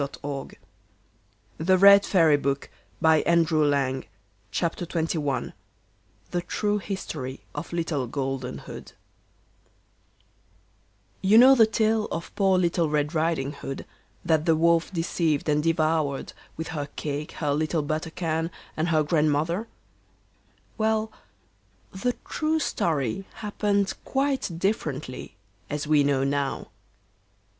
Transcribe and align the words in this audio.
There 0.01 0.07
are 0.23 0.27
more 0.27 0.47
difficult 1.59 2.05
things 2.07 2.07
to 2.07 2.39
believe 2.41 3.23
than 3.23 3.43
that. 3.43 4.01
Ch. 4.51 4.61
Marelles. 4.95 5.51
THE 6.31 6.41
TRUE 6.41 6.79
HISTORY 6.79 7.41
OF 7.53 7.71
LITTLE 7.71 8.07
GOLDEN 8.07 8.57
HOOD 8.65 8.93
You 11.21 11.37
know 11.37 11.53
the 11.53 11.67
tale 11.67 12.05
of 12.11 12.33
poor 12.35 12.57
Little 12.57 12.89
Red 12.89 13.13
Riding 13.13 13.51
hood, 13.51 13.85
that 14.25 14.47
the 14.47 14.55
Wolf 14.55 14.91
deceived 14.91 15.47
and 15.47 15.61
devoured, 15.61 16.33
with 16.57 16.69
her 16.69 16.87
cake, 16.95 17.33
her 17.33 17.51
little 17.53 17.83
butter 17.83 18.09
can, 18.09 18.49
and 18.75 18.87
her 18.87 19.03
Grandmother; 19.03 19.67
well, 20.79 21.11
the 21.91 22.13
true 22.27 22.57
story 22.57 23.27
happened 23.35 23.93
quite 24.03 24.49
differently, 24.57 25.35
as 25.69 25.85
we 25.85 26.03
know 26.03 26.23
now. 26.23 26.69